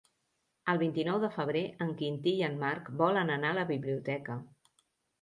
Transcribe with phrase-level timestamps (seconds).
[0.71, 4.43] El vint-i-nou de febrer en Quintí i en Marc volen anar a la biblioteca.